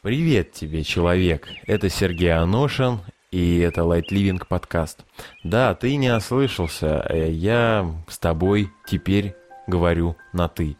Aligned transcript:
Привет 0.00 0.52
тебе, 0.52 0.84
человек! 0.84 1.48
Это 1.66 1.90
Сергей 1.90 2.32
Аношин, 2.32 3.00
и 3.32 3.58
это 3.58 3.80
Light 3.80 4.10
Living 4.12 4.40
подкаст. 4.48 5.04
Да, 5.42 5.74
ты 5.74 5.96
не 5.96 6.14
ослышался, 6.14 7.04
э, 7.08 7.32
я 7.32 7.84
с 8.06 8.16
тобой 8.16 8.70
теперь 8.86 9.34
говорю 9.66 10.14
на 10.32 10.46
«ты». 10.46 10.76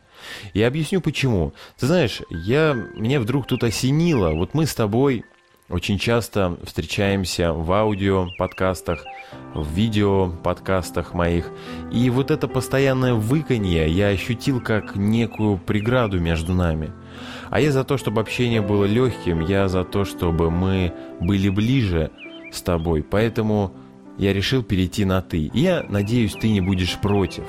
И 0.54 0.62
объясню 0.62 1.00
почему. 1.00 1.52
Ты 1.76 1.88
знаешь, 1.88 2.22
я, 2.30 2.74
мне 2.74 3.18
вдруг 3.18 3.48
тут 3.48 3.64
осенило, 3.64 4.34
вот 4.34 4.54
мы 4.54 4.66
с 4.66 4.74
тобой 4.76 5.24
очень 5.68 5.98
часто 5.98 6.56
встречаемся 6.62 7.52
в 7.52 7.72
аудио 7.72 8.28
подкастах, 8.38 9.04
в 9.52 9.68
видео 9.72 10.30
подкастах 10.30 11.12
моих. 11.12 11.50
И 11.90 12.08
вот 12.08 12.30
это 12.30 12.46
постоянное 12.46 13.14
выканье 13.14 13.90
я 13.90 14.10
ощутил 14.10 14.60
как 14.60 14.94
некую 14.94 15.58
преграду 15.58 16.20
между 16.20 16.54
нами– 16.54 16.92
а 17.50 17.60
я 17.60 17.72
за 17.72 17.84
то, 17.84 17.96
чтобы 17.96 18.20
общение 18.20 18.60
было 18.60 18.84
легким, 18.84 19.40
я 19.40 19.68
за 19.68 19.84
то, 19.84 20.04
чтобы 20.04 20.50
мы 20.50 20.92
были 21.20 21.48
ближе 21.48 22.10
с 22.52 22.62
тобой. 22.62 23.02
Поэтому 23.02 23.72
я 24.18 24.32
решил 24.32 24.62
перейти 24.62 25.04
на 25.04 25.22
«ты». 25.22 25.46
И 25.46 25.60
я 25.60 25.84
надеюсь, 25.88 26.32
ты 26.32 26.50
не 26.50 26.60
будешь 26.60 26.98
против. 26.98 27.44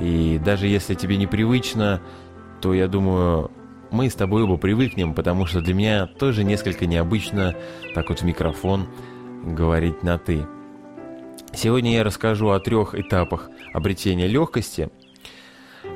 И 0.00 0.40
даже 0.44 0.66
если 0.66 0.94
тебе 0.94 1.16
непривычно, 1.16 2.00
то 2.60 2.74
я 2.74 2.88
думаю, 2.88 3.50
мы 3.90 4.10
с 4.10 4.14
тобой 4.14 4.42
оба 4.42 4.56
привыкнем, 4.56 5.14
потому 5.14 5.46
что 5.46 5.60
для 5.60 5.74
меня 5.74 6.06
тоже 6.06 6.44
несколько 6.44 6.86
необычно 6.86 7.54
так 7.94 8.08
вот 8.08 8.20
в 8.20 8.24
микрофон 8.24 8.86
говорить 9.44 10.02
на 10.02 10.18
«ты». 10.18 10.46
Сегодня 11.54 11.94
я 11.94 12.04
расскажу 12.04 12.50
о 12.50 12.60
трех 12.60 12.94
этапах 12.94 13.48
обретения 13.72 14.26
легкости– 14.26 14.90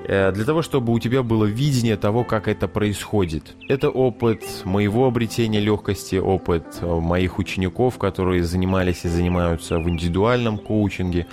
для 0.07 0.45
того, 0.45 0.63
чтобы 0.63 0.93
у 0.93 0.99
тебя 0.99 1.23
было 1.23 1.45
видение 1.45 1.97
того, 1.97 2.25
как 2.25 2.49
это 2.49 2.67
происходит. 2.69 3.55
Это 3.69 3.89
опыт 3.89 4.43
моего 4.65 5.07
обретения 5.07 5.61
легкости, 5.61 6.17
опыт 6.17 6.65
э, 6.81 6.87
моих 6.87 7.39
учеников, 7.39 7.99
которые 7.99 8.43
занимались 8.43 9.05
и 9.05 9.09
занимаются 9.09 9.79
в 9.79 9.89
индивидуальном 9.89 10.59
коучинге, 10.59 11.27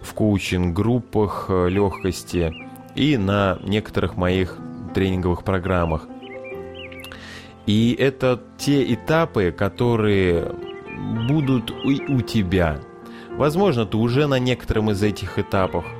в 0.00 0.12
коучинг-группах 0.14 1.46
э, 1.48 1.68
легкости 1.70 2.52
и 2.94 3.16
на 3.16 3.58
некоторых 3.62 4.16
моих 4.16 4.58
тренинговых 4.94 5.42
программах. 5.44 6.06
И 7.66 7.96
это 7.98 8.42
те 8.58 8.92
этапы, 8.92 9.52
которые 9.56 10.52
будут 11.28 11.70
у, 11.70 12.16
у 12.16 12.20
тебя. 12.20 12.80
Возможно, 13.30 13.86
ты 13.86 13.96
уже 13.96 14.26
на 14.26 14.38
некотором 14.38 14.90
из 14.90 15.02
этих 15.02 15.38
этапах– 15.38 15.84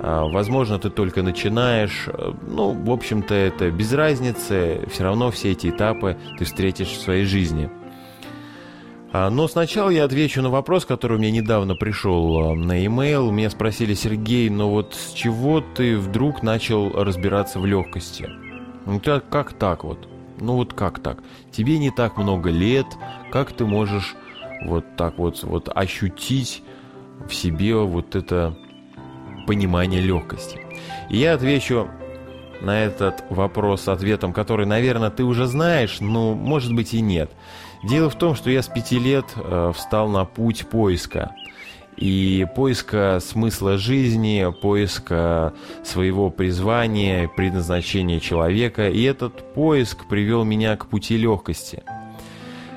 возможно, 0.00 0.78
ты 0.78 0.90
только 0.90 1.22
начинаешь. 1.22 2.08
Э, 2.08 2.32
ну, 2.46 2.72
в 2.72 2.90
общем-то, 2.90 3.34
это 3.34 3.70
без 3.70 3.92
разницы. 3.92 4.86
Все 4.90 5.04
равно 5.04 5.30
все 5.30 5.52
эти 5.52 5.70
этапы 5.70 6.16
ты 6.38 6.44
встретишь 6.44 6.88
в 6.88 7.00
своей 7.00 7.24
жизни. 7.24 7.68
А, 9.10 9.30
но 9.30 9.48
сначала 9.48 9.88
я 9.90 10.04
отвечу 10.04 10.42
на 10.42 10.50
вопрос, 10.50 10.84
который 10.84 11.18
меня 11.18 11.30
недавно 11.30 11.74
пришел 11.74 12.52
э, 12.52 12.54
на 12.54 12.82
e-mail. 12.82 13.32
Меня 13.32 13.50
спросили, 13.50 13.94
Сергей, 13.94 14.50
ну 14.50 14.68
вот 14.70 14.94
с 14.94 15.12
чего 15.12 15.60
ты 15.60 15.96
вдруг 15.98 16.42
начал 16.42 16.92
разбираться 16.92 17.58
в 17.58 17.66
легкости? 17.66 18.28
Ну, 18.86 19.00
как 19.00 19.52
так 19.54 19.84
вот? 19.84 20.08
Ну 20.40 20.54
вот 20.54 20.74
как 20.74 21.00
так? 21.00 21.22
Тебе 21.50 21.78
не 21.78 21.90
так 21.90 22.16
много 22.16 22.50
лет, 22.50 22.86
как 23.32 23.52
ты 23.52 23.66
можешь 23.66 24.14
вот 24.64 24.84
так 24.96 25.18
вот, 25.18 25.42
вот 25.42 25.68
ощутить 25.74 26.62
в 27.26 27.34
себе 27.34 27.74
вот 27.76 28.14
это 28.14 28.56
понимания 29.48 30.00
легкости. 30.00 30.60
И 31.08 31.16
я 31.16 31.32
отвечу 31.32 31.88
на 32.60 32.84
этот 32.84 33.24
вопрос 33.30 33.88
ответом, 33.88 34.34
который, 34.34 34.66
наверное, 34.66 35.08
ты 35.08 35.24
уже 35.24 35.46
знаешь, 35.46 36.00
но 36.00 36.34
может 36.34 36.74
быть 36.74 36.92
и 36.92 37.00
нет. 37.00 37.30
Дело 37.82 38.10
в 38.10 38.14
том, 38.14 38.34
что 38.34 38.50
я 38.50 38.60
с 38.60 38.68
пяти 38.68 38.98
лет 38.98 39.24
э, 39.36 39.72
встал 39.74 40.10
на 40.10 40.26
путь 40.26 40.66
поиска. 40.68 41.34
И 41.96 42.46
поиска 42.54 43.20
смысла 43.22 43.78
жизни, 43.78 44.46
поиска 44.60 45.54
своего 45.82 46.28
призвания, 46.28 47.26
предназначения 47.34 48.20
человека. 48.20 48.90
И 48.90 49.02
этот 49.02 49.54
поиск 49.54 50.06
привел 50.08 50.44
меня 50.44 50.76
к 50.76 50.88
пути 50.88 51.16
легкости. 51.16 51.82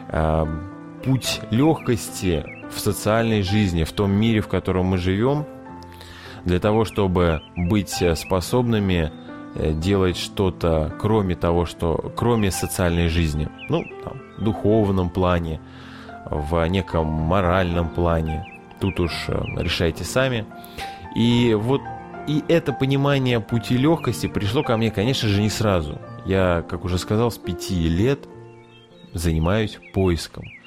Э, 0.07 0.45
путь 1.03 1.41
легкости 1.51 2.45
в 2.73 2.79
социальной 2.79 3.41
жизни, 3.41 3.83
в 3.83 3.91
том 3.91 4.11
мире, 4.13 4.39
в 4.39 4.47
котором 4.47 4.85
мы 4.85 4.97
живем– 4.97 5.45
для 6.45 6.59
того, 6.59 6.85
чтобы 6.85 7.41
быть 7.55 8.01
э, 8.01 8.15
способными 8.15 9.11
э, 9.55 9.73
делать 9.73 10.17
что-то, 10.17 10.93
кроме 10.99 11.35
того, 11.35 11.65
что, 11.65 12.11
кроме 12.15 12.51
социальной 12.51 13.07
жизни, 13.07 13.49
ну, 13.69 13.83
там, 14.03 14.21
в 14.37 14.43
духовном 14.43 15.09
плане, 15.09 15.59
в 16.25 16.65
неком 16.67 17.07
моральном 17.07 17.89
плане. 17.89 18.45
Тут 18.79 18.99
уж 18.99 19.11
э, 19.27 19.41
решайте 19.57 20.03
сами. 20.03 20.45
И 21.15 21.55
вот 21.59 21.81
и 22.27 22.43
это 22.47 22.71
понимание 22.71 23.39
пути 23.39 23.77
легкости 23.77 24.27
пришло 24.27 24.63
ко 24.63 24.77
мне, 24.77 24.91
конечно 24.91 25.27
же, 25.27 25.41
не 25.41 25.49
сразу. 25.49 25.99
Я, 26.25 26.63
как 26.67 26.85
уже 26.85 26.97
сказал, 26.97 27.31
с 27.31 27.37
пяти 27.37 27.89
лет 27.89 28.27
занимаюсь 29.13 29.79
поиском– 29.93 30.45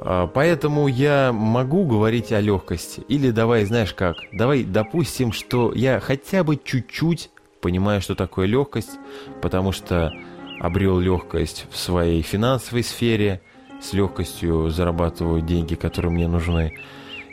поэтому 0.00 0.88
я 0.88 1.32
могу 1.32 1.84
говорить 1.84 2.32
о 2.32 2.40
легкости. 2.40 3.00
Или 3.08 3.30
давай, 3.30 3.64
знаешь 3.64 3.94
как, 3.94 4.16
давай 4.32 4.64
допустим, 4.64 5.32
что 5.32 5.72
я 5.74 6.00
хотя 6.00 6.44
бы 6.44 6.58
чуть-чуть 6.62 7.30
понимаю, 7.60 8.00
что 8.00 8.14
такое 8.14 8.46
легкость, 8.46 8.98
потому 9.42 9.72
что 9.72 10.12
обрел 10.60 10.98
легкость 10.98 11.66
в 11.70 11.76
своей 11.76 12.22
финансовой 12.22 12.82
сфере, 12.82 13.40
с 13.80 13.92
легкостью 13.92 14.70
зарабатываю 14.70 15.42
деньги, 15.42 15.74
которые 15.74 16.12
мне 16.12 16.28
нужны. 16.28 16.74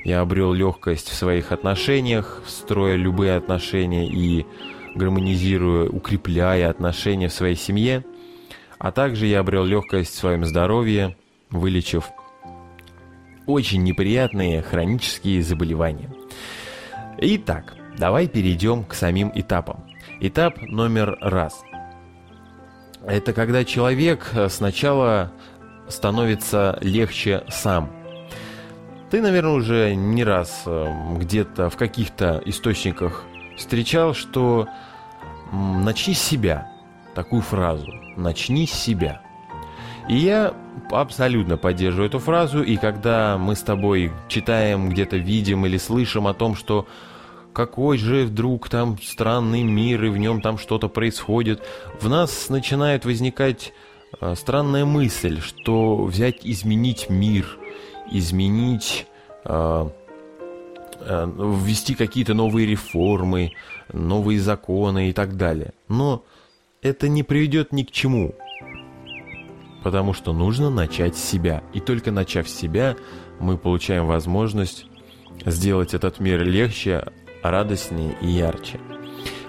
Я 0.04 0.20
обрел 0.20 0.52
легкость 0.52 1.10
в 1.10 1.14
своих 1.14 1.52
отношениях, 1.52 2.44
строя 2.48 2.96
любые 2.96 3.36
отношения 3.36 4.08
и 4.08 4.46
гармонизируя, 4.96 5.90
укрепляя 5.90 6.70
отношения 6.70 7.30
в 7.30 7.34
своей 7.34 7.56
семье. 7.56 8.04
А 8.80 8.92
также 8.92 9.28
я 9.28 9.40
обрел 9.40 9.64
легкость 9.64 10.14
в 10.14 10.18
своем 10.18 10.44
здоровье, 10.44 11.16
вылечив 11.50 12.12
очень 13.46 13.84
неприятные 13.84 14.62
хронические 14.62 15.42
заболевания. 15.42 16.10
Итак, 17.18 17.76
давай 17.98 18.28
перейдем 18.28 18.84
к 18.84 18.94
самим 18.94 19.32
этапам. 19.34 19.86
Этап 20.20 20.62
номер 20.62 21.18
раз. 21.22 21.62
Это 23.06 23.34
когда 23.34 23.66
человек 23.66 24.32
сначала 24.50 25.32
становится 25.88 26.78
легче 26.82 27.44
сам. 27.50 27.92
Ты, 29.12 29.22
наверное, 29.22 29.54
уже 29.54 29.94
не 29.94 30.24
раз 30.24 30.64
э, 30.66 30.88
где-то 31.20 31.70
в 31.70 31.78
каких-то 31.78 32.42
источниках 32.46 33.26
встречал, 33.56 34.16
что 34.16 34.68
начни 35.52 36.16
с 36.16 36.20
себя. 36.20 36.72
Такую 37.14 37.44
фразу. 37.44 37.86
Начни 38.18 38.66
с 38.66 38.72
себя. 38.72 39.22
И 40.10 40.18
я 40.18 40.54
абсолютно 40.92 41.58
поддерживаю 41.58 42.10
эту 42.10 42.20
фразу, 42.20 42.62
и 42.62 42.76
когда 42.76 43.38
мы 43.38 43.56
с 43.56 43.62
тобой 43.62 44.12
читаем, 44.28 44.90
где-то 44.90 45.18
видим 45.18 45.66
или 45.66 45.78
слышим 45.78 46.28
о 46.28 46.34
том, 46.34 46.56
что 46.56 46.88
какой 47.54 47.98
же 47.98 48.26
вдруг 48.26 48.68
там 48.68 48.98
странный 49.02 49.64
мир, 49.64 50.04
и 50.04 50.10
в 50.10 50.18
нем 50.18 50.42
там 50.42 50.58
что-то 50.58 50.90
происходит, 50.90 51.64
в 52.02 52.10
нас 52.10 52.50
начинает 52.50 53.06
возникать 53.06 53.74
э, 54.20 54.36
странная 54.36 54.86
мысль, 54.86 55.40
что 55.40 56.04
взять, 56.04 56.40
изменить 56.44 57.10
мир, 57.10 57.58
изменить, 58.12 59.06
э, 59.46 59.90
э, 61.00 61.32
ввести 61.38 61.96
какие-то 61.96 62.34
новые 62.34 62.68
реформы, 62.68 63.54
новые 63.94 64.40
законы 64.40 65.10
и 65.10 65.14
так 65.14 65.38
далее. 65.38 65.74
Но 65.88 66.24
это 66.82 67.08
не 67.08 67.24
приведет 67.24 67.72
ни 67.72 67.84
к 67.84 67.92
чему 67.92 68.34
потому 69.84 70.14
что 70.14 70.34
нужно 70.34 70.70
начать 70.70 71.18
с 71.18 71.24
себя. 71.24 71.64
И 71.74 71.80
только 71.80 72.12
начав 72.12 72.48
с 72.48 72.56
себя, 72.56 72.96
мы 73.40 73.58
получаем 73.58 74.08
возможность 74.08 74.86
сделать 75.46 75.94
этот 75.94 76.20
мир 76.20 76.44
легче, 76.44 77.06
радостнее 77.42 78.16
и 78.22 78.28
ярче. 78.28 78.80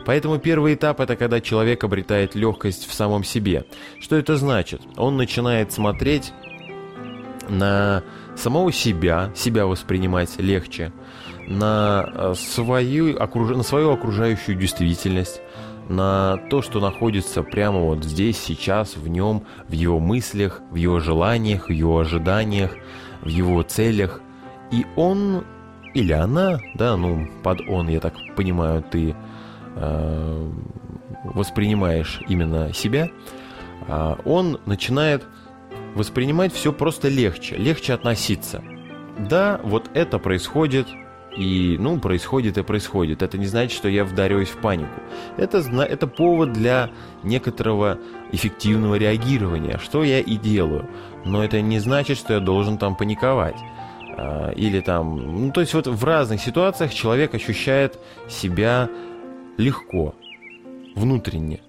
Поэтому 0.04 0.38
первый 0.38 0.74
этап– 0.74 1.00
это 1.00 1.16
когда 1.16 1.40
человек 1.40 1.82
обретает 1.84 2.34
легкость 2.34 2.86
в 2.86 2.92
самом 2.92 3.24
себе. 3.24 3.64
Что 4.00 4.16
это 4.16 4.36
значит? 4.36 4.82
Он 4.96 5.16
начинает 5.16 5.72
смотреть 5.72 6.32
на 7.48 8.02
самого 8.36 8.72
себя, 8.72 9.30
себя 9.34 9.66
воспринимать 9.66 10.38
легче, 10.38 10.92
на 11.46 12.10
э, 12.12 12.34
свою, 12.36 13.18
на 13.18 13.62
свою 13.62 13.92
окружающую 13.92 14.56
действительность, 14.56 15.40
на 15.88 16.38
то, 16.50 16.62
что 16.62 16.80
находится 16.80 17.42
прямо 17.42 17.80
вот 17.80 18.04
здесь, 18.04 18.38
сейчас, 18.38 18.96
в 18.96 19.08
нем, 19.08 19.44
в 19.68 19.72
его 19.72 20.00
мыслях, 20.00 20.60
в 20.70 20.76
его 20.76 21.00
желаниях, 21.00 21.68
в 21.68 21.72
его 21.72 21.98
ожиданиях, 21.98 22.72
в 23.20 23.28
его 23.28 23.62
целях. 23.62 24.20
И 24.70 24.86
он 24.96 25.44
или 25.94 26.12
она, 26.12 26.58
да, 26.74 26.96
ну, 26.96 27.28
под 27.42 27.60
он, 27.68 27.88
я 27.88 28.00
так 28.00 28.14
понимаю, 28.34 28.82
ты 28.82 29.14
э, 29.76 30.50
воспринимаешь 31.24 32.20
именно 32.28 32.74
себя, 32.74 33.08
э, 33.86 34.16
он 34.24 34.58
начинает 34.66 35.24
воспринимать 35.94 36.52
все 36.52 36.72
просто 36.72 37.08
легче, 37.08 37.56
легче 37.56 37.94
относиться. 37.94 38.62
Да, 39.18 39.60
вот 39.62 39.88
это 39.94 40.18
происходит, 40.18 40.88
и, 41.36 41.76
ну, 41.78 41.98
происходит 41.98 42.58
и 42.58 42.62
происходит. 42.62 43.22
Это 43.22 43.38
не 43.38 43.46
значит, 43.46 43.76
что 43.76 43.88
я 43.88 44.04
вдарюсь 44.04 44.48
в 44.48 44.58
панику. 44.58 45.00
Это, 45.36 45.58
это 45.58 46.06
повод 46.06 46.52
для 46.52 46.90
некоторого 47.22 47.98
эффективного 48.32 48.96
реагирования, 48.96 49.78
что 49.78 50.04
я 50.04 50.20
и 50.20 50.36
делаю. 50.36 50.88
Но 51.24 51.44
это 51.44 51.60
не 51.60 51.78
значит, 51.78 52.18
что 52.18 52.34
я 52.34 52.40
должен 52.40 52.78
там 52.78 52.96
паниковать. 52.96 53.56
А, 54.16 54.50
или 54.50 54.80
там... 54.80 55.46
Ну, 55.46 55.52
то 55.52 55.60
есть 55.60 55.74
вот 55.74 55.86
в 55.86 56.04
разных 56.04 56.40
ситуациях 56.40 56.94
человек 56.94 57.34
ощущает 57.34 57.98
себя 58.28 58.88
легко, 59.56 60.14
внутренне. 60.94 61.60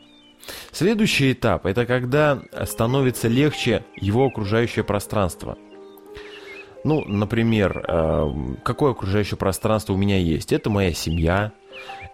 Следующий 0.71 1.31
этап– 1.31 1.65
это 1.67 1.85
когда 1.85 2.39
становится 2.65 3.27
легче 3.27 3.83
его 3.95 4.25
окружающее 4.25 4.83
пространство. 4.83 5.57
Ну, 6.85 7.03
например, 7.03 7.83
э, 7.87 8.31
какое 8.61 8.91
окружающее 8.91 9.37
пространство 9.37 9.93
у 9.93 9.97
меня 9.97 10.19
есть? 10.19 10.53
Это 10.53 10.69
моя 10.69 10.93
семья, 10.93 11.51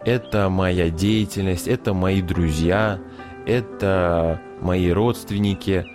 это 0.05 0.47
моя 0.47 0.89
деятельность, 0.89 1.67
это 1.67 1.93
мои 1.93 2.21
друзья, 2.21 2.97
это 3.45 4.39
мои 4.61 4.89
родственники. 4.89 5.85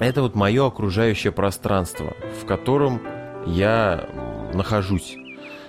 Это 0.00 0.22
вот 0.22 0.34
мое 0.34 0.66
окружающее 0.66 1.30
пространство, 1.30 2.16
в 2.42 2.44
котором 2.44 3.00
я 3.46 4.08
нахожусь. 4.52 5.16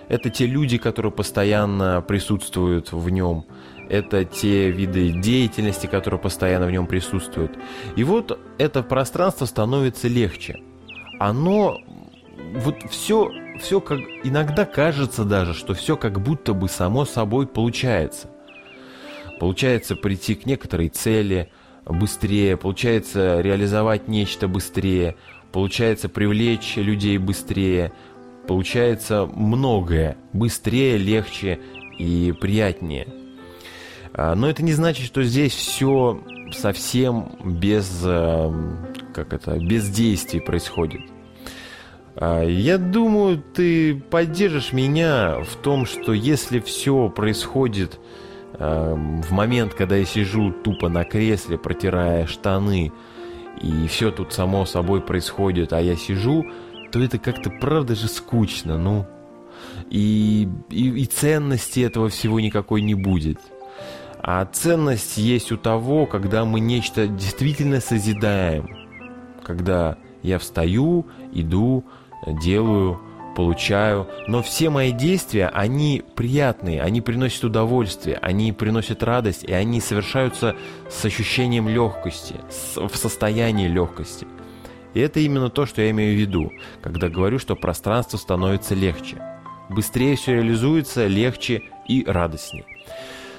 Это 0.08 0.32
те 0.32 0.48
люди, 0.48 0.80
которые 0.80 1.12
постоянно 1.12 2.02
присутствуют 2.02 2.92
в 2.92 3.10
нем. 3.12 3.46
Это 3.90 4.26
те 4.26 4.72
виды 4.72 5.12
деятельности, 5.12 5.86
которые 5.86 6.20
постоянно 6.20 6.66
в 6.66 6.72
нем 6.72 6.88
присутствуют. 6.88 7.60
И 7.96 8.04
вот 8.04 8.40
это 8.58 8.82
пространство 8.82 9.46
становится 9.46 10.08
легче. 10.08 10.62
Оно 11.20 11.78
вот 12.54 12.76
все, 12.90 13.32
все 13.60 13.80
как 13.80 14.00
иногда 14.24 14.66
кажется 14.66 15.24
даже, 15.24 15.54
что 15.54 15.74
все 15.74 15.96
как 15.98 16.22
будто 16.22 16.54
бы 16.54 16.68
само 16.68 17.06
собой 17.06 17.48
получается. 17.48 18.30
Получается 19.40 19.96
прийти 19.96 20.36
к 20.36 20.46
некоторой 20.46 20.90
цели 20.90 21.50
быстрее, 21.86 22.58
получается 22.58 23.42
реализовать 23.42 24.08
нечто 24.08 24.48
быстрее, 24.48 25.16
получается 25.52 26.10
привлечь 26.10 26.76
людей 26.76 27.18
быстрее, 27.18 27.92
получается 28.48 29.26
многое 29.26 30.18
быстрее, 30.34 30.98
легче 30.98 31.60
и 31.98 32.34
приятнее. 32.40 33.08
А, 34.14 34.36
но 34.36 34.50
это 34.50 34.64
не 34.64 34.74
значит, 34.74 35.06
что 35.06 35.24
здесь 35.24 35.54
все 35.54 36.22
совсем 36.52 37.32
без, 37.44 38.02
э, 38.04 38.52
как 39.14 39.34
это, 39.34 39.58
без 39.58 39.90
действий 39.90 40.42
происходит. 40.42 41.02
А, 42.16 42.44
я 42.44 42.78
думаю, 42.78 43.42
ты 43.54 43.96
поддержишь 43.96 44.74
меня 44.74 45.40
в 45.42 45.56
том, 45.56 45.86
что 45.86 46.14
если 46.14 46.60
все 46.60 47.10
происходит 47.10 48.00
э, 48.54 48.94
в 48.96 49.32
момент, 49.32 49.74
когда 49.74 49.96
я 49.96 50.06
сижу 50.06 50.52
тупо 50.52 50.90
на 50.90 51.04
кресле, 51.04 51.58
протирая 51.58 52.26
штаны, 52.28 52.92
и 53.62 53.88
все 53.88 54.12
тут 54.12 54.34
само 54.34 54.66
собой 54.66 55.02
происходит, 55.02 55.74
а 55.74 55.82
я 55.82 55.96
сижу, 55.96 56.46
то 56.92 57.02
это 57.02 57.18
как-то 57.18 57.50
правда 57.50 57.96
же 57.96 58.08
скучно, 58.08 58.78
ну. 58.78 59.08
И, 59.90 60.48
и, 60.70 60.90
и 60.90 61.06
ценности 61.06 61.82
этого 61.82 62.10
всего 62.10 62.40
никакой 62.40 62.82
не 62.82 62.96
будет. 62.96 63.40
А 64.20 64.46
ценность 64.46 65.18
есть 65.18 65.52
у 65.52 65.58
того, 65.58 66.06
когда 66.06 66.46
мы 66.46 66.60
нечто 66.60 67.08
действительно 67.08 67.80
созидаем. 67.80 68.68
Когда 69.44 69.98
я 70.24 70.40
встаю, 70.40 71.06
иду, 71.34 71.84
делаю, 72.28 73.00
получаю. 73.36 74.08
Но 74.28 74.42
все 74.42 74.70
мои 74.70 74.92
действия, 74.92 75.48
они 75.48 76.04
приятные, 76.16 76.82
они 76.82 77.02
приносят 77.02 77.44
удовольствие, 77.44 78.18
они 78.22 78.52
приносят 78.52 79.04
радость, 79.04 79.44
и 79.44 79.54
они 79.54 79.82
совершаются 79.82 80.56
с 80.90 81.04
ощущением 81.06 81.68
легкости, 81.68 82.36
в 82.76 82.96
состоянии 82.96 83.68
легкости. 83.68 84.28
И 84.94 85.00
это 85.00 85.20
именно 85.22 85.50
то, 85.50 85.66
что 85.66 85.82
я 85.82 85.92
имею 85.92 86.16
в 86.16 86.20
виду, 86.20 86.52
когда 86.82 87.08
говорю, 87.08 87.40
что 87.40 87.56
пространство 87.56 88.18
становится 88.18 88.76
легче. 88.76 89.22
Быстрее 89.70 90.18
все 90.18 90.34
реализуется, 90.36 91.08
легче 91.08 91.64
и 91.88 92.04
радостнее. 92.06 92.66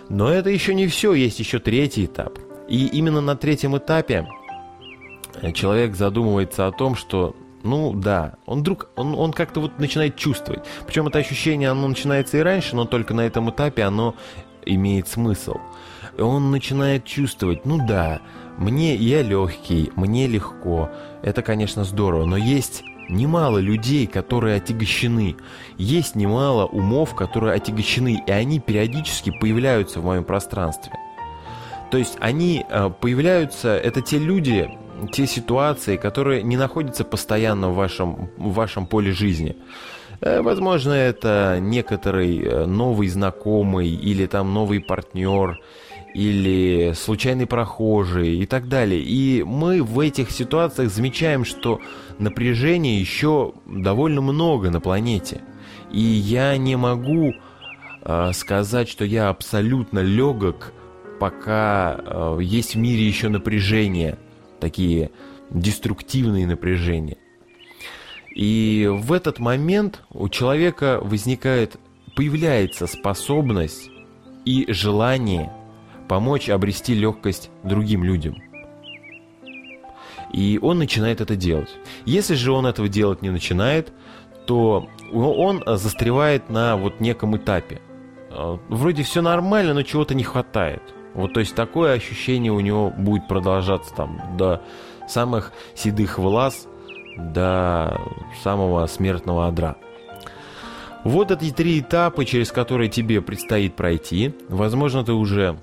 Но 0.09 0.31
это 0.31 0.49
еще 0.49 0.75
не 0.75 0.87
все, 0.87 1.13
есть 1.13 1.39
еще 1.39 1.59
третий 1.59 2.07
этап. 2.07 2.39
И 2.69 2.87
именно 2.87 3.21
на 3.21 3.37
третьем 3.37 3.77
этапе 3.77 4.27
человек 5.51 5.97
задумывается 5.97 6.69
о 6.69 6.73
том, 6.73 6.95
что 6.95 7.35
ну 7.65 7.93
да, 7.95 8.35
он 8.47 8.61
вдруг, 8.61 8.89
он, 8.97 9.15
он 9.15 9.33
как-то 9.33 9.61
вот 9.61 9.79
начинает 9.79 10.17
чувствовать. 10.17 10.65
Причем 10.87 11.07
это 11.09 11.19
ощущение, 11.19 11.71
оно 11.71 11.89
начинается 11.89 12.39
и 12.39 12.41
раньше, 12.41 12.77
но 12.77 12.85
только 12.85 13.15
на 13.15 13.23
этом 13.23 13.51
этапе 13.51 13.83
оно 13.83 14.15
имеет 14.65 15.09
смысл. 15.09 15.57
И 16.17 16.21
он 16.21 16.51
начинает 16.51 17.05
чувствовать, 17.05 17.65
ну 17.65 17.85
да, 17.87 18.21
мне 18.59 18.95
я 18.95 19.23
легкий, 19.23 19.91
мне 19.97 20.27
легко. 20.27 20.91
Это, 21.23 21.43
конечно, 21.43 21.85
здорово, 21.85 22.27
но 22.27 22.37
есть 22.37 22.85
немало 23.09 23.59
людей, 23.59 24.07
которые 24.07 24.57
отягощены. 24.57 25.37
Есть 25.79 26.17
немало 26.17 26.67
умов, 26.67 27.15
которые 27.15 27.55
отягощены, 27.55 28.23
и 28.27 28.31
они 28.31 28.61
периодически 28.61 29.31
появляются 29.31 30.01
в 30.01 30.05
моем 30.05 30.25
пространстве. 30.25 30.93
То 31.91 31.99
есть 31.99 32.17
они 32.21 32.65
э, 32.69 32.91
появляются, 33.01 33.77
это 33.77 34.01
те 34.01 34.19
люди, 34.19 34.71
те 35.09 35.27
ситуации, 35.27 35.97
которые 35.97 36.43
не 36.43 36.57
находятся 36.57 37.05
постоянно 37.05 37.71
в 37.71 37.75
вашем, 37.75 38.31
в 38.37 38.53
вашем 38.53 38.87
поле 38.87 39.13
жизни. 39.13 39.57
Э, 40.21 40.41
возможно, 40.43 40.93
это 40.93 41.59
некоторый 41.61 42.39
э, 42.39 42.67
новый 42.67 43.09
знакомый 43.09 43.89
или 43.89 44.27
там 44.27 44.55
новый 44.55 44.81
партнер, 44.81 45.59
или 46.15 46.93
случайный 46.95 47.47
прохожий 47.47 48.39
и 48.39 48.47
так 48.47 48.69
далее. 48.69 49.01
И 49.03 49.43
мы 49.43 49.83
в 49.83 49.99
этих 49.99 50.31
ситуациях 50.31 50.91
замечаем, 50.91 51.45
что 51.45 51.81
напряжения 52.19 52.99
еще 52.99 53.55
довольно 53.67 54.21
много 54.21 54.71
на 54.71 54.81
планете. 54.81 55.41
И 55.91 56.01
я 56.01 56.57
не 56.57 56.77
могу 56.77 57.33
э, 58.03 58.31
сказать, 58.33 58.89
что 58.89 59.05
я 59.05 59.29
абсолютно 59.29 60.01
легок, 60.01 60.73
пока 61.19 61.99
э, 61.99 62.39
есть 62.43 62.75
в 62.75 62.79
мире 62.79 63.07
еще 63.07 63.29
напряжение 63.29 64.19
такие 64.63 65.11
деструктивные 65.51 66.47
напряжения. 66.47 67.19
И 68.35 68.89
в 68.91 69.13
этот 69.13 69.41
момент 69.41 70.03
у 70.11 70.29
человека 70.31 71.01
возникает, 71.03 71.77
появляется 72.17 72.87
способность 72.87 73.91
и 74.47 74.73
желание 74.73 75.53
помочь 76.09 76.49
обрести 76.49 76.95
легкость 76.95 77.51
другим 77.65 78.05
людям. 78.05 78.37
И 80.33 80.59
он 80.63 80.79
начинает 80.79 81.21
это 81.21 81.37
делать. 81.37 81.69
Если 82.07 82.35
же 82.35 82.53
он 82.53 82.65
этого 82.65 82.89
делать 82.89 83.21
не 83.21 83.31
начинает, 83.31 83.93
то 84.47 84.89
он 85.13 85.63
застревает 85.67 86.49
на 86.49 86.77
вот 86.77 87.01
неком 87.01 87.37
этапе. 87.37 87.83
Вроде 88.69 89.03
все 89.03 89.21
нормально, 89.23 89.75
но 89.75 89.83
чего-то 89.83 90.15
не 90.15 90.25
хватает. 90.25 90.83
Вот, 91.15 91.35
то 91.35 91.41
есть 91.41 91.55
такое 91.55 91.93
ощущение 91.93 92.53
у 92.53 92.61
него 92.61 92.91
будет 92.91 93.29
продолжаться 93.29 93.95
там 93.95 94.21
до 94.37 94.63
самых 95.09 95.53
седых 95.75 96.19
волос, 96.19 96.67
до 97.17 98.01
самого 98.43 98.87
смертного 98.87 99.47
адра. 99.47 99.77
Вот 101.05 101.31
эти 101.33 101.51
три 101.51 101.81
этапа, 101.81 102.25
через 102.25 102.53
которые 102.53 102.89
тебе 102.89 103.21
предстоит 103.21 103.75
пройти. 103.75 104.35
Возможно, 104.49 105.05
ты 105.05 105.13
уже 105.13 105.59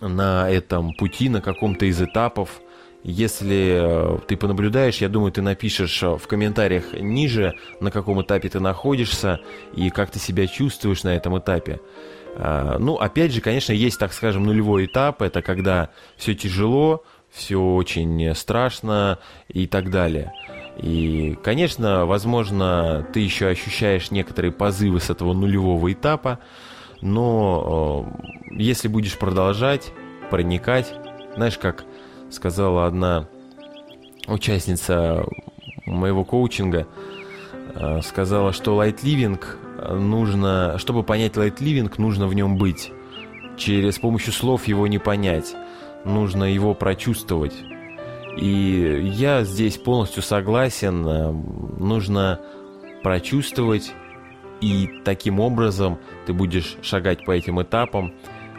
на 0.00 0.50
этом 0.50 0.92
пути, 0.92 1.28
на 1.28 1.40
каком-то 1.40 1.86
из 1.86 2.00
этапов. 2.00 2.60
Если 3.02 4.16
э, 4.16 4.18
ты 4.26 4.36
понаблюдаешь, 4.36 4.98
я 4.98 5.08
думаю, 5.08 5.32
ты 5.32 5.42
напишешь 5.42 6.02
в 6.02 6.26
комментариях 6.26 6.92
ниже, 6.94 7.54
на 7.80 7.90
каком 7.90 8.22
этапе 8.22 8.48
ты 8.48 8.60
находишься 8.60 9.40
и 9.74 9.90
как 9.90 10.10
ты 10.10 10.18
себя 10.18 10.46
чувствуешь 10.46 11.04
на 11.04 11.14
этом 11.14 11.38
этапе. 11.38 11.80
А, 12.36 12.78
ну, 12.78 12.96
опять 12.96 13.32
же, 13.32 13.40
конечно, 13.40 13.72
есть, 13.72 13.98
так 13.98 14.12
скажем, 14.12 14.44
нулевой 14.44 14.86
этап, 14.86 15.22
это 15.22 15.42
когда 15.42 15.90
все 16.16 16.34
тяжело, 16.34 17.04
все 17.30 17.60
очень 17.60 18.34
страшно 18.34 19.18
и 19.48 19.66
так 19.66 19.90
далее. 19.90 20.32
И, 20.78 21.38
конечно, 21.42 22.06
возможно, 22.06 23.06
ты 23.12 23.20
еще 23.20 23.48
ощущаешь 23.48 24.10
некоторые 24.10 24.52
позывы 24.52 25.00
с 25.00 25.10
этого 25.10 25.32
нулевого 25.32 25.92
этапа, 25.92 26.40
но 27.00 28.12
э, 28.50 28.54
если 28.56 28.88
будешь 28.88 29.16
продолжать, 29.18 29.92
проникать, 30.30 30.92
знаешь, 31.36 31.58
как 31.58 31.84
сказала 32.30 32.86
одна 32.86 33.28
участница 34.26 35.24
моего 35.86 36.24
коучинга, 36.24 36.86
э, 37.74 38.00
сказала, 38.02 38.52
что 38.52 38.74
лайт-ливинг 38.74 39.58
нужно, 39.90 40.76
чтобы 40.78 41.02
понять 41.02 41.36
лайт-ливинг, 41.36 41.98
нужно 41.98 42.26
в 42.26 42.34
нем 42.34 42.56
быть. 42.56 42.92
Через 43.56 43.98
помощью 43.98 44.32
слов 44.32 44.66
его 44.66 44.86
не 44.86 44.98
понять. 44.98 45.54
Нужно 46.04 46.44
его 46.44 46.74
прочувствовать. 46.74 47.54
И 48.36 49.12
я 49.14 49.44
здесь 49.44 49.78
полностью 49.78 50.22
согласен. 50.22 51.02
Нужно 51.78 52.40
прочувствовать, 53.02 53.92
и 54.60 54.88
таким 55.04 55.40
образом 55.40 55.98
ты 56.26 56.32
будешь 56.32 56.76
шагать 56.82 57.24
по 57.24 57.32
этим 57.32 57.60
этапам 57.62 58.14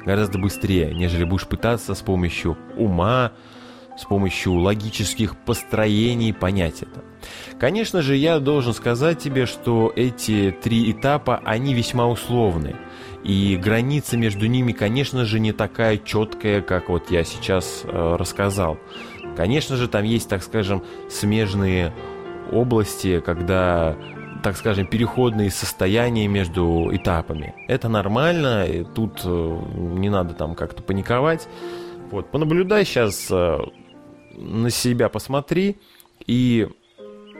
гораздо 0.05 0.37
быстрее, 0.37 0.93
нежели 0.93 1.23
будешь 1.23 1.47
пытаться 1.47 1.95
с 1.95 2.01
помощью 2.01 2.57
ума, 2.77 3.31
с 3.97 4.05
помощью 4.05 4.53
логических 4.53 5.37
построений 5.37 6.33
понять 6.33 6.81
это. 6.81 7.03
Конечно 7.59 8.01
же, 8.01 8.15
я 8.15 8.39
должен 8.39 8.73
сказать 8.73 9.19
тебе, 9.19 9.45
что 9.45 9.91
эти 9.95 10.55
три 10.61 10.91
этапа, 10.91 11.41
они 11.45 11.73
весьма 11.73 12.07
условны. 12.07 12.75
И 13.23 13.57
граница 13.57 14.17
между 14.17 14.45
ними, 14.45 14.71
конечно 14.71 15.25
же, 15.25 15.39
не 15.39 15.51
такая 15.51 15.97
четкая, 15.97 16.61
как 16.61 16.89
вот 16.89 17.09
я 17.09 17.23
сейчас 17.23 17.81
э, 17.83 18.15
рассказал. 18.19 18.77
Конечно 19.35 19.77
же, 19.77 19.87
там 19.87 20.03
есть, 20.03 20.29
так 20.29 20.43
скажем, 20.43 20.83
смежные 21.09 21.93
области, 22.51 23.19
когда 23.21 23.97
так 24.43 24.57
скажем, 24.57 24.85
переходные 24.85 25.49
состояния 25.49 26.27
между 26.27 26.89
этапами. 26.91 27.55
Это 27.67 27.89
нормально, 27.89 28.67
и 28.67 28.83
тут 28.83 29.21
э, 29.23 29.59
не 29.73 30.09
надо 30.09 30.35
там 30.35 30.53
как-то 30.53 30.83
паниковать. 30.83 31.47
Вот, 32.11 32.29
понаблюдай 32.29 32.85
сейчас, 32.85 33.27
э, 33.31 33.57
на 34.35 34.69
себя 34.69 35.09
посмотри 35.09 35.77
и 36.25 36.67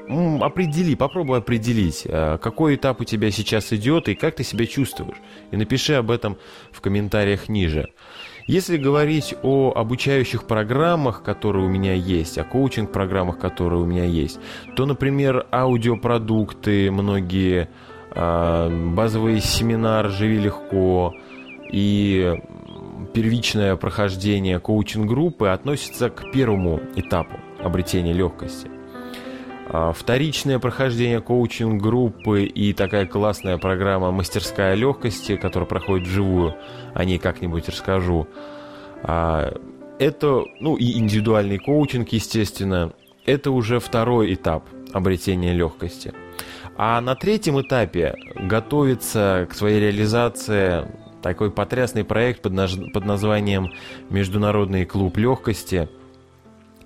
определи, 0.07 0.95
попробуй 0.95 1.39
определить, 1.39 2.03
э, 2.05 2.37
какой 2.41 2.75
этап 2.75 3.01
у 3.01 3.03
тебя 3.03 3.31
сейчас 3.31 3.73
идет 3.73 4.07
и 4.07 4.15
как 4.15 4.35
ты 4.35 4.43
себя 4.43 4.65
чувствуешь. 4.65 5.17
И 5.51 5.57
напиши 5.57 5.93
об 5.93 6.11
этом 6.11 6.37
в 6.71 6.81
комментариях 6.81 7.49
ниже. 7.49 7.89
Если 8.47 8.77
говорить 8.77 9.33
о 9.41 9.73
обучающих 9.75 10.45
программах, 10.45 11.23
которые 11.23 11.65
у 11.65 11.69
меня 11.69 11.93
есть, 11.93 12.37
о 12.37 12.43
коучинг-программах, 12.43 13.39
которые 13.39 13.81
у 13.81 13.85
меня 13.85 14.05
есть, 14.05 14.39
то, 14.75 14.85
например, 14.85 15.47
аудиопродукты, 15.51 16.91
многие 16.91 17.69
а, 18.11 18.69
базовые 18.69 19.41
семинары 19.41 20.09
«Живи 20.09 20.37
легко» 20.37 21.15
и 21.71 22.39
первичное 23.15 23.77
прохождение 23.77 24.59
коучинг-группы 24.59 25.47
относятся 25.47 26.09
к 26.09 26.31
первому 26.33 26.81
этапу 26.97 27.39
обретения 27.63 28.11
легкости. 28.11 28.69
А, 29.69 29.93
вторичное 29.93 30.59
прохождение 30.59 31.21
коучинг-группы 31.21 32.43
и 32.43 32.73
такая 32.73 33.05
классная 33.05 33.57
программа 33.57 34.11
«Мастерская 34.11 34.75
легкости», 34.75 35.37
которая 35.37 35.65
проходит 35.65 36.05
вживую, 36.05 36.55
о 36.93 37.05
ней 37.05 37.17
как-нибудь 37.17 37.69
расскажу. 37.69 38.27
А, 39.01 39.53
это, 39.97 40.43
ну 40.59 40.75
и 40.75 40.99
индивидуальный 40.99 41.57
коучинг, 41.57 42.09
естественно, 42.09 42.91
это 43.25 43.51
уже 43.51 43.79
второй 43.79 44.33
этап 44.33 44.67
обретения 44.91 45.53
легкости. 45.53 46.11
А 46.75 46.99
на 46.99 47.15
третьем 47.15 47.61
этапе 47.61 48.15
готовится 48.35 49.47
к 49.49 49.53
своей 49.53 49.79
реализации 49.79 50.85
такой 51.25 51.49
потрясный 51.49 52.03
проект 52.03 52.43
под, 52.43 52.53
под 52.93 53.03
названием 53.03 53.73
«Международный 54.11 54.85
клуб 54.85 55.17
легкости», 55.17 55.89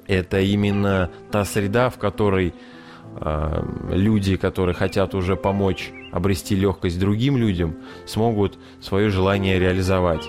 это 0.07 0.39
именно 0.39 1.11
та 1.29 1.43
среда, 1.43 1.89
в 1.89 1.97
которой 1.97 2.53
э, 3.19 3.63
люди, 3.91 4.37
которые 4.37 4.73
хотят 4.75 5.13
уже 5.13 5.35
помочь 5.35 5.91
обрести 6.13 6.55
легкость 6.55 6.97
другим 7.01 7.35
людям, 7.35 7.75
смогут 8.05 8.57
свое 8.79 9.09
желание 9.09 9.59
реализовать. 9.59 10.25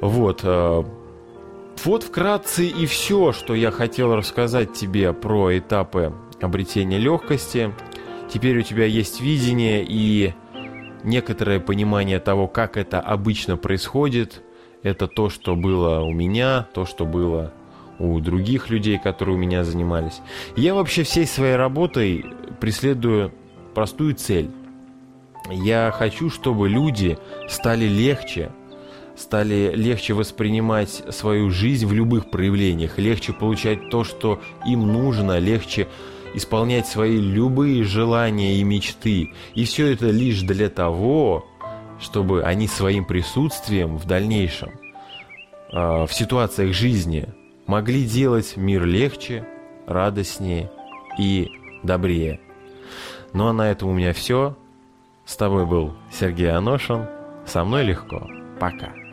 Вот. 0.00 0.40
Э, 0.42 0.82
вот 1.84 2.02
вкратце 2.02 2.66
и 2.66 2.86
все, 2.86 3.30
что 3.30 3.54
я 3.54 3.70
хотел 3.70 4.16
рассказать 4.16 4.72
тебе 4.72 5.12
про 5.12 5.56
этапы 5.56 6.12
обретения 6.40 6.98
легкости. 6.98 7.72
Теперь 8.28 8.58
у 8.58 8.62
тебя 8.62 8.84
есть 8.84 9.20
видение 9.20 9.86
и 9.88 10.34
некоторое 11.04 11.60
понимание 11.60 12.18
того, 12.18 12.48
как 12.48 12.76
это 12.76 13.00
обычно 13.00 13.56
происходит. 13.56 14.42
Это 14.82 15.08
то, 15.08 15.28
что 15.28 15.56
было 15.56 16.00
у 16.00 16.12
меня, 16.12 16.68
то, 16.72 16.86
что 16.86 17.04
было 17.04 17.52
у 17.98 18.20
других 18.20 18.70
людей, 18.70 18.98
которые 18.98 19.36
у 19.36 19.38
меня 19.38 19.64
занимались. 19.64 20.20
Я 20.56 20.74
вообще 20.74 21.02
всей 21.02 21.26
своей 21.26 21.56
работой 21.56 22.24
преследую 22.60 23.32
простую 23.74 24.14
цель. 24.14 24.50
Я 25.50 25.92
хочу, 25.96 26.30
чтобы 26.30 26.68
люди 26.68 27.18
стали 27.48 27.86
легче, 27.86 28.50
стали 29.16 29.72
легче 29.74 30.14
воспринимать 30.14 31.02
свою 31.10 31.50
жизнь 31.50 31.86
в 31.86 31.92
любых 31.92 32.30
проявлениях, 32.30 32.98
легче 32.98 33.32
получать 33.32 33.90
то, 33.90 34.04
что 34.04 34.40
им 34.66 34.86
нужно, 34.92 35.38
легче 35.38 35.88
исполнять 36.34 36.86
свои 36.86 37.16
любые 37.16 37.84
желания 37.84 38.56
и 38.56 38.62
мечты. 38.62 39.32
И 39.54 39.64
все 39.64 39.92
это 39.92 40.06
лишь 40.06 40.42
для 40.42 40.68
того, 40.68 41.46
чтобы 42.00 42.42
они 42.42 42.68
своим 42.68 43.04
присутствием 43.04 43.96
в 43.96 44.06
дальнейшем, 44.06 44.70
э, 45.72 46.06
в 46.06 46.08
ситуациях 46.12 46.74
жизни, 46.74 47.26
могли 47.66 48.04
делать 48.04 48.56
мир 48.56 48.84
легче, 48.84 49.46
радостнее 49.86 50.70
и 51.18 51.48
добрее. 51.82 52.40
Ну 53.32 53.48
а 53.48 53.52
на 53.52 53.70
этом 53.70 53.90
у 53.90 53.92
меня 53.92 54.12
все. 54.12 54.56
С 55.24 55.36
тобой 55.36 55.66
был 55.66 55.94
Сергей 56.10 56.50
Аношин. 56.50 57.06
Со 57.46 57.64
мной 57.64 57.84
легко. 57.84 58.26
Пока. 58.58 59.07